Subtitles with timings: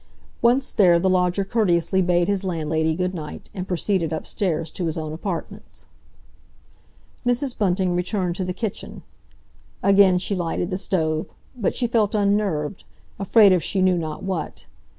[0.41, 4.97] Once there, the lodger courteously bade his landlady good night, and proceeded upstairs to his
[4.97, 5.85] own apartments.
[7.23, 7.55] Mrs.
[7.55, 9.03] Bunting returned to the kitchen.
[9.83, 12.83] Again she lighted the stove; but she felt unnerved,
[13.19, 14.65] afraid of she knew not what.